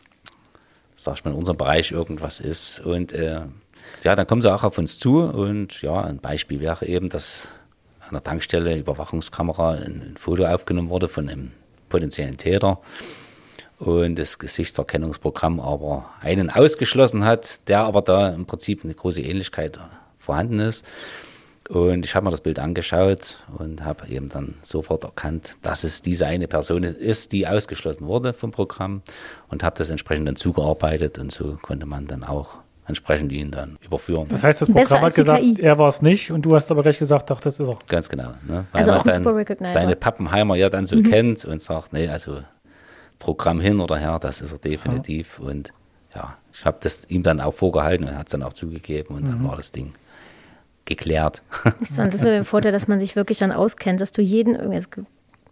[0.95, 3.41] sag ich mal, in unserem Bereich irgendwas ist und äh,
[4.03, 7.49] ja, dann kommen sie auch auf uns zu und ja, ein Beispiel wäre eben, dass
[7.99, 11.51] an der Tankstelle Überwachungskamera ein, ein Foto aufgenommen wurde von einem
[11.89, 12.79] potenziellen Täter
[13.79, 19.77] und das Gesichtserkennungsprogramm aber einen ausgeschlossen hat, der aber da im Prinzip eine große Ähnlichkeit
[20.19, 20.85] vorhanden ist.
[21.69, 26.01] Und ich habe mir das Bild angeschaut und habe eben dann sofort erkannt, dass es
[26.01, 29.01] diese eine Person ist, die ausgeschlossen wurde vom Programm
[29.49, 33.77] und habe das entsprechend dann zugearbeitet und so konnte man dann auch entsprechend ihn dann
[33.81, 34.27] überführen.
[34.29, 35.57] Das heißt, das Programm hat gesagt, KI.
[35.61, 37.77] er war es nicht und du hast aber gleich gesagt, doch, das ist er.
[37.87, 38.29] Ganz genau.
[38.47, 38.65] Ne?
[38.71, 42.39] Also man auch ein dann seine Pappenheimer ja dann so kennt und sagt, nee, also
[43.19, 45.39] Programm hin oder her, das ist er definitiv.
[45.39, 45.73] Und
[46.15, 49.15] ja, ich habe das ihm dann auch vorgehalten und er hat es dann auch zugegeben
[49.15, 49.91] und dann war das Ding
[50.87, 51.43] geklärt.
[51.79, 54.57] Das ist dann der Vorteil, dass man sich wirklich dann auskennt, dass du jeden,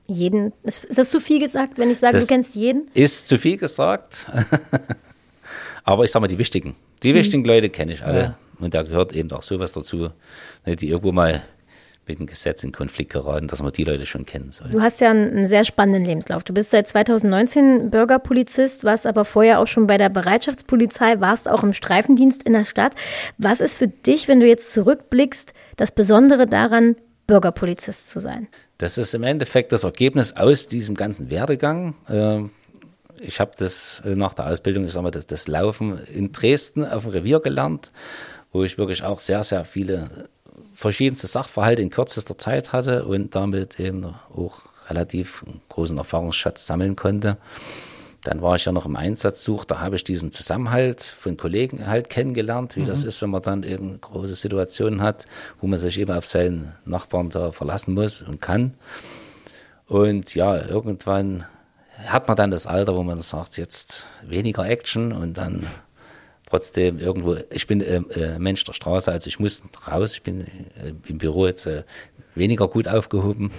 [0.08, 2.90] jeden, ist ist das zu viel gesagt, wenn ich sage, Das- du kennst jeden?
[2.96, 4.30] Ist zu viel gesagt.
[5.84, 6.76] Aber ich sag mal, die wichtigen.
[7.04, 7.18] Die Mhm.
[7.18, 8.36] wichtigen Leute kenne ich alle.
[8.60, 10.10] Und da gehört eben auch sowas dazu,
[10.66, 11.44] ne, die irgendwo mal
[12.08, 14.70] mit dem Gesetz in Konflikt geraten, dass man die Leute schon kennen soll.
[14.70, 16.44] Du hast ja einen, sehr spannenden Lebenslauf.
[16.44, 21.64] Du bist seit 2019 Bürgerpolizist, warst aber vorher auch schon bei der Bereitschaftspolizei, warst auch
[21.64, 22.94] im Streifendienst in der Stadt.
[23.38, 26.96] Was ist für dich, wenn du jetzt zurückblickst, das Besondere daran,
[27.28, 28.48] Bürgerpolizist zu sein?
[28.78, 31.96] Das ist im Endeffekt das Ergebnis aus diesem ganzen Werdegang.
[32.10, 32.52] Ähm,
[33.22, 36.84] Ich habe das äh, nach der Ausbildung, ich sag mal, das, das Laufen in Dresden
[36.86, 37.92] auf dem Revier gelernt,
[38.52, 40.28] wo ich wirklich auch sehr, sehr viele
[40.76, 46.96] verschiedenste Sachverhalte in kürzester Zeit hatte und damit eben auch relativ einen großen Erfahrungsschatz sammeln
[46.96, 47.38] konnte.
[48.24, 52.10] Dann war ich ja noch im Einsatzsuch, da habe ich diesen Zusammenhalt von Kollegen halt
[52.10, 55.28] kennengelernt, wie das ist, wenn man dann eben große Situationen hat,
[55.62, 58.74] wo man sich eben auf seinen Nachbarn da verlassen muss und kann.
[59.88, 61.46] Und ja, irgendwann
[62.04, 65.68] hat man dann das Alter, wo man sagt, jetzt weniger Action und dann
[66.56, 70.42] trotzdem irgendwo, ich bin äh, äh, Mensch der Straße, also ich muss raus, ich bin
[70.42, 71.84] äh, im Büro jetzt äh,
[72.34, 73.52] weniger gut aufgehoben.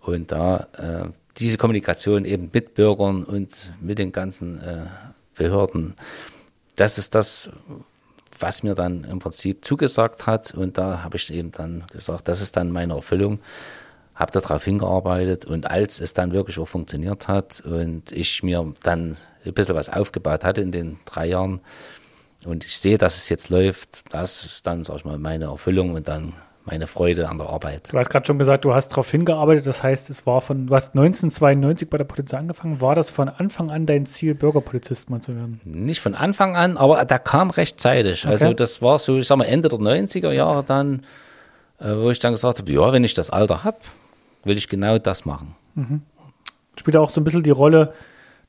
[0.00, 1.08] Und da äh,
[1.38, 4.86] diese Kommunikation eben mit Bürgern und mit den ganzen äh,
[5.36, 5.94] Behörden,
[6.74, 7.50] das ist das,
[8.40, 10.52] was mir dann im Prinzip zugesagt hat.
[10.52, 13.38] Und da habe ich eben dann gesagt, das ist dann meine Erfüllung.
[14.16, 19.16] Habe darauf hingearbeitet und als es dann wirklich auch funktioniert hat und ich mir dann
[19.44, 21.60] ein bisschen was aufgebaut hatte in den drei Jahren
[22.46, 25.94] und ich sehe, dass es jetzt läuft, das ist dann, sag ich mal, meine Erfüllung
[25.94, 26.32] und dann
[26.66, 27.92] meine Freude an der Arbeit.
[27.92, 29.66] Du hast gerade schon gesagt, du hast darauf hingearbeitet.
[29.66, 32.80] Das heißt, es war von, du hast 1992 bei der Polizei angefangen.
[32.80, 35.60] War das von Anfang an dein Ziel, Bürgerpolizist mal zu werden?
[35.64, 38.24] Nicht von Anfang an, aber da kam rechtzeitig.
[38.24, 38.32] Okay.
[38.32, 41.04] Also das war so, ich sag mal, Ende der 90er Jahre dann,
[41.78, 43.78] äh, wo ich dann gesagt habe, ja, wenn ich das Alter habe,
[44.42, 45.54] will ich genau das machen.
[45.76, 46.02] Mhm.
[46.76, 47.94] Spielt auch so ein bisschen die Rolle,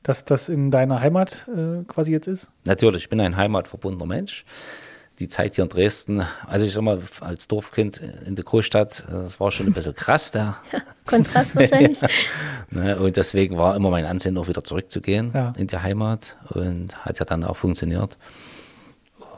[0.02, 2.50] dass das in deiner Heimat äh, quasi jetzt ist?
[2.64, 4.44] Natürlich, ich bin ein heimatverbundener Mensch
[5.18, 9.40] die Zeit hier in Dresden, also ich sag mal, als Dorfkind in der Großstadt, das
[9.40, 10.60] war schon ein bisschen krass da.
[10.72, 12.00] Ja, Kontrast wahrscheinlich.
[12.00, 12.08] ja.
[12.70, 15.52] Ne, und deswegen war immer mein Ansehen, auch wieder zurückzugehen ja.
[15.56, 18.16] in die Heimat und hat ja dann auch funktioniert.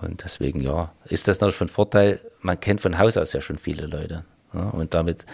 [0.03, 3.59] Und deswegen, ja, ist das natürlich von Vorteil, man kennt von Haus aus ja schon
[3.59, 4.25] viele Leute.
[4.53, 5.25] und damit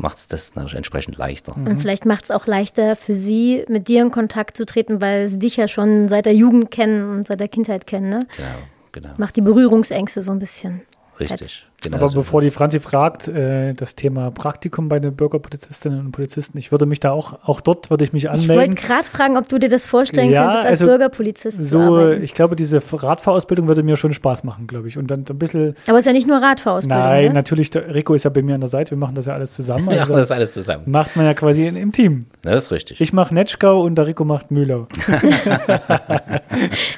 [0.00, 1.56] macht es das entsprechend leichter.
[1.56, 5.28] Und vielleicht macht es auch leichter für Sie, mit dir in Kontakt zu treten, weil
[5.28, 8.08] Sie dich ja schon seit der Jugend kennen und seit der Kindheit kennen.
[8.08, 8.26] Ne?
[8.36, 8.48] Genau
[8.92, 9.10] genau.
[9.16, 10.82] Macht die Berührungsängste so ein bisschen.
[11.18, 11.66] Richtig.
[11.82, 16.12] Genau Aber so bevor die Franzi fragt, äh, das Thema Praktikum bei den Bürgerpolizistinnen und
[16.12, 18.50] Polizisten, ich würde mich da auch, auch dort würde ich mich anmelden.
[18.50, 21.78] Ich wollte gerade fragen, ob du dir das vorstellen ja, könntest, als also Bürgerpolizist so,
[21.78, 22.22] zu arbeiten.
[22.22, 24.98] Ich glaube, diese Radfahrausbildung würde mir schon Spaß machen, glaube ich.
[24.98, 25.74] Und dann ein bisschen.
[25.86, 27.02] Aber es ist ja nicht nur Radfahrausbildung.
[27.02, 27.32] Nein, ne?
[27.32, 29.54] natürlich, der Rico ist ja bei mir an der Seite, wir machen das ja alles
[29.54, 29.86] zusammen.
[29.90, 30.84] Wir also machen das alles zusammen.
[30.86, 32.26] Macht man ja quasi in, im Team.
[32.42, 33.00] Das ist richtig.
[33.00, 34.86] Ich mache Netschkau und der Rico macht Mühlau.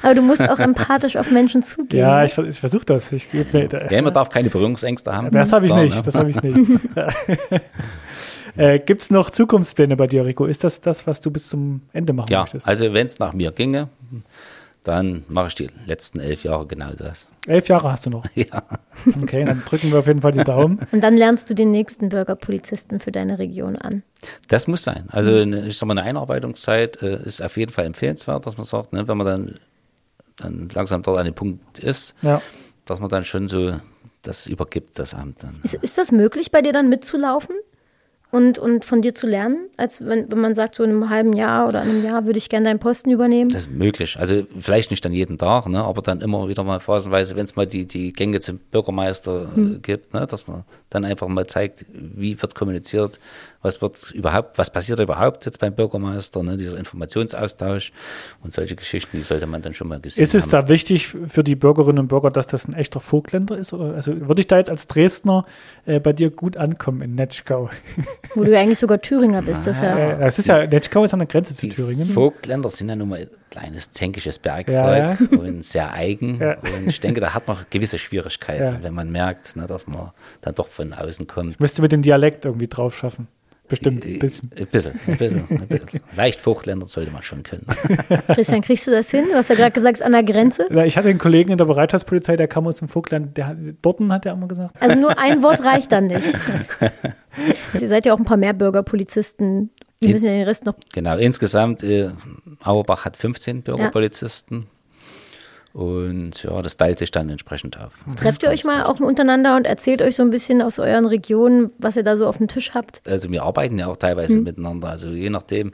[0.03, 2.01] Aber du musst auch empathisch auf Menschen zugehen.
[2.01, 2.25] Ja, ne?
[2.25, 3.11] ich, ich versuche das.
[3.11, 5.31] Ich, ja, man darf keine Berührungsängste haben.
[5.31, 5.95] Das habe ich nicht.
[5.95, 6.01] Ne?
[6.01, 6.57] Das habe ich nicht.
[8.57, 10.45] äh, Gibt es noch Zukunftspläne bei dir, Rico?
[10.45, 12.65] Ist das das, was du bis zum Ende machen ja, möchtest?
[12.65, 13.89] Ja, also wenn es nach mir ginge,
[14.83, 17.31] dann mache ich die letzten elf Jahre genau das.
[17.47, 18.25] Elf Jahre hast du noch?
[18.35, 18.63] Ja.
[19.21, 20.79] Okay, dann drücken wir auf jeden Fall die Daumen.
[20.91, 24.03] Und dann lernst du den nächsten Bürgerpolizisten für deine Region an.
[24.49, 25.05] Das muss sein.
[25.09, 28.65] Also eine, ich sag mal, eine Einarbeitungszeit äh, ist auf jeden Fall empfehlenswert, dass man
[28.65, 29.55] sagt, ne, wenn man dann,
[30.37, 32.41] dann langsam dort an dem Punkt ist, ja.
[32.85, 33.73] dass man dann schon so
[34.23, 35.59] das übergibt, das Amt dann.
[35.63, 37.55] Ist, ist das möglich, bei dir dann mitzulaufen?
[38.33, 41.33] Und, und von dir zu lernen, als wenn, wenn man sagt, so in einem halben
[41.33, 43.51] Jahr oder einem Jahr würde ich gerne deinen Posten übernehmen?
[43.51, 44.17] Das ist möglich.
[44.17, 47.55] Also vielleicht nicht dann jeden Tag, ne, aber dann immer wieder mal phasenweise, wenn es
[47.55, 49.81] mal die, die Gänge zum Bürgermeister äh, hm.
[49.83, 53.19] gibt, ne, dass man dann einfach mal zeigt, wie wird kommuniziert,
[53.61, 57.91] was wird überhaupt, was passiert überhaupt jetzt beim Bürgermeister, ne, dieser Informationsaustausch
[58.41, 60.65] und solche Geschichten, die sollte man dann schon mal gesehen Ist es haben.
[60.65, 63.73] da wichtig für die Bürgerinnen und Bürger, dass das ein echter Vogtländer ist?
[63.73, 65.45] Oder, also würde ich da jetzt als Dresdner
[65.85, 67.69] äh, bei dir gut ankommen in Netschkau?
[68.35, 69.67] Wo du ja eigentlich sogar Thüringer bist.
[69.67, 72.07] Das, ja, ja, das ist ja, Netschkau ist an der Grenze zu Thüringen.
[72.07, 76.41] Vogtländer sind ja nun mal ein kleines zänkisches Bergvolk ja, und sehr eigen.
[76.41, 80.55] Und ich denke, da hat man gewisse Schwierigkeiten, wenn man merkt, ne, dass man dann
[80.55, 81.53] doch von außen kommt.
[81.53, 83.27] Ich müsste mit dem Dialekt irgendwie drauf schaffen.
[83.69, 84.51] Bestimmt ein bisschen.
[84.57, 86.01] Ein bisschen, ein bisschen, ein bisschen.
[86.15, 87.65] Leicht Vogtländer sollte man schon können.
[88.27, 89.25] Christian, kriegst du das hin?
[89.29, 90.67] Du hast ja gerade gesagt, an der Grenze.
[90.69, 93.37] Ja, ich hatte einen Kollegen in der Bereitschaftspolizei, der kam aus dem Vogtland.
[93.37, 94.81] Der, Dorten hat er immer gesagt.
[94.81, 96.21] Also nur ein Wort reicht dann nicht.
[97.73, 99.69] Sie seid ja auch ein paar mehr Bürgerpolizisten.
[100.03, 100.75] Die müssen ja den Rest noch.
[100.91, 102.09] Genau, insgesamt, äh,
[102.63, 104.59] Auerbach hat 15 Bürgerpolizisten.
[104.59, 104.65] Ja.
[105.73, 108.05] Und ja, das teilt sich dann entsprechend auf.
[108.15, 111.71] Trefft ihr euch mal auch untereinander und erzählt euch so ein bisschen aus euren Regionen,
[111.79, 113.01] was ihr da so auf dem Tisch habt?
[113.07, 114.43] Also wir arbeiten ja auch teilweise hm.
[114.43, 114.89] miteinander.
[114.89, 115.73] Also je nachdem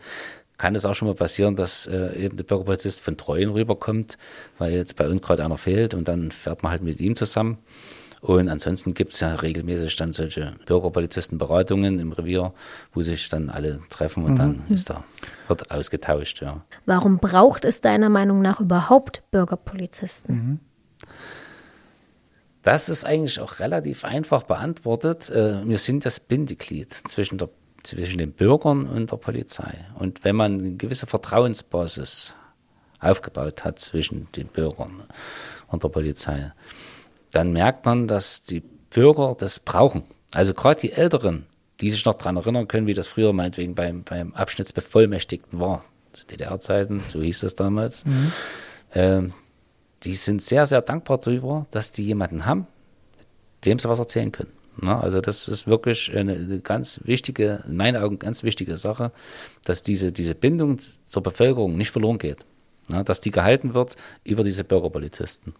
[0.57, 4.17] kann es auch schon mal passieren, dass äh, eben der Bürgerpolizist von Treuen rüberkommt,
[4.57, 7.57] weil jetzt bei uns gerade einer fehlt und dann fährt man halt mit ihm zusammen.
[8.21, 12.53] Und ansonsten gibt es ja regelmäßig dann solche Bürgerpolizistenberatungen im Revier,
[12.93, 14.37] wo sich dann alle treffen und mhm.
[14.37, 15.03] dann ist da,
[15.49, 16.63] wird ausgetauscht, ja.
[16.85, 20.35] Warum braucht es deiner Meinung nach überhaupt Bürgerpolizisten?
[20.35, 20.59] Mhm.
[22.61, 25.29] Das ist eigentlich auch relativ einfach beantwortet.
[25.29, 27.49] Äh, wir sind das Bindeglied zwischen, der,
[27.83, 29.85] zwischen den Bürgern und der Polizei.
[29.97, 32.35] Und wenn man eine gewisse Vertrauensbasis
[32.99, 35.03] aufgebaut hat zwischen den Bürgern
[35.67, 36.51] und der Polizei,
[37.31, 40.03] dann merkt man, dass die Bürger das brauchen.
[40.33, 41.45] Also gerade die Älteren,
[41.81, 46.25] die sich noch daran erinnern können, wie das früher meinetwegen beim, beim Abschnittsbevollmächtigten war, zu
[46.25, 48.31] DDR-Zeiten, so hieß es damals, mhm.
[48.93, 49.33] ähm,
[50.03, 52.67] die sind sehr, sehr dankbar darüber, dass die jemanden haben,
[53.65, 54.51] dem sie was erzählen können.
[54.81, 59.11] Na, also das ist wirklich eine, eine, ganz wichtige, in meinen Augen ganz wichtige Sache,
[59.65, 62.45] dass diese, diese Bindung zur Bevölkerung nicht verloren geht.
[62.87, 65.53] Na, dass die gehalten wird über diese Bürgerpolizisten.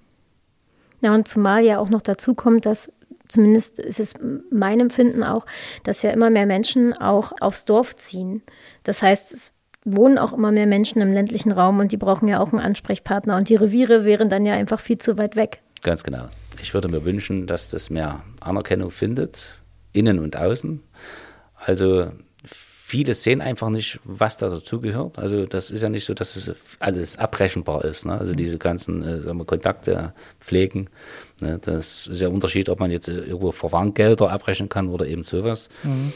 [1.02, 2.92] Ja, und zumal ja auch noch dazu kommt, dass
[3.30, 4.14] zumindest ist es
[4.52, 5.46] mein Empfinden auch,
[5.84, 8.42] dass ja immer mehr Menschen auch aufs Dorf ziehen.
[8.84, 9.54] Das heißt, es
[9.86, 13.38] wohnen auch immer mehr Menschen im ländlichen Raum und die brauchen ja auch einen Ansprechpartner
[13.38, 15.62] und die Reviere wären dann ja einfach viel zu weit weg.
[15.82, 16.28] Ganz genau.
[16.62, 19.56] Ich würde mir wünschen, dass das mehr Anerkennung findet,
[19.94, 20.84] innen und außen.
[21.56, 22.12] Also
[22.90, 25.20] viele sehen einfach nicht, was da dazugehört.
[25.20, 28.06] Also das ist ja nicht so, dass es alles abrechenbar ist.
[28.06, 28.18] Ne?
[28.18, 30.90] Also diese ganzen äh, wir, Kontakte pflegen.
[31.42, 31.60] Ne?
[31.60, 35.24] Das ist ja ein Unterschied, ob man jetzt äh, irgendwo Verwarngelder abrechnen kann oder eben
[35.24, 35.70] sowas.
[35.84, 36.14] Mhm.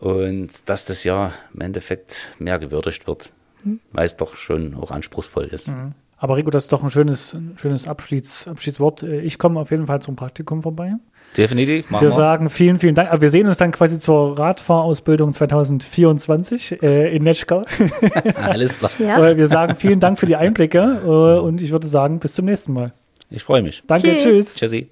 [0.00, 3.30] Und dass das ja im Endeffekt mehr gewürdigt wird,
[3.64, 3.80] mhm.
[3.92, 5.68] weil es doch schon auch anspruchsvoll ist.
[5.68, 5.94] Mhm.
[6.18, 9.04] Aber Rico, das ist doch ein schönes, ein schönes Abschieds, Abschiedswort.
[9.04, 10.94] Ich komme auf jeden Fall zum Praktikum vorbei.
[11.36, 11.90] Definitiv.
[11.90, 13.10] wir, wir sagen vielen, vielen Dank.
[13.10, 17.62] Aber wir sehen uns dann quasi zur Radfahrausbildung 2024 äh, in Netschkau.
[18.34, 18.90] Alles klar.
[18.98, 19.18] Ja.
[19.36, 22.72] Wir sagen vielen Dank für die Einblicke äh, und ich würde sagen, bis zum nächsten
[22.72, 22.92] Mal.
[23.30, 23.82] Ich freue mich.
[23.86, 24.22] Danke, tschüss.
[24.22, 24.54] tschüss.
[24.56, 24.88] Tschüssi.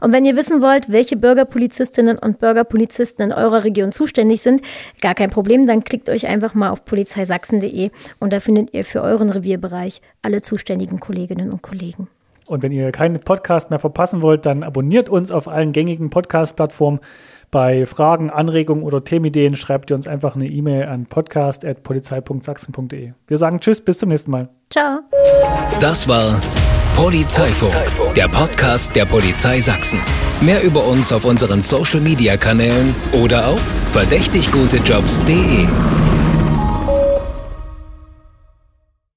[0.00, 4.62] Und wenn ihr wissen wollt, welche Bürgerpolizistinnen und Bürgerpolizisten in eurer Region zuständig sind,
[5.00, 9.02] gar kein Problem, dann klickt euch einfach mal auf polizeisachsen.de und da findet ihr für
[9.02, 12.08] euren Revierbereich alle zuständigen Kolleginnen und Kollegen.
[12.46, 16.98] Und wenn ihr keinen Podcast mehr verpassen wollt, dann abonniert uns auf allen gängigen Podcast-Plattformen.
[17.50, 23.12] Bei Fragen, Anregungen oder Themenideen schreibt ihr uns einfach eine E-Mail an podcast.polizei.sachsen.de.
[23.26, 24.48] Wir sagen Tschüss, bis zum nächsten Mal.
[24.70, 25.00] Ciao.
[25.80, 26.40] Das war
[26.94, 27.74] Polizeifunk,
[28.14, 29.98] der Podcast der Polizei Sachsen.
[30.40, 33.60] Mehr über uns auf unseren Social Media Kanälen oder auf
[33.90, 36.09] verdächtiggutejobs.de.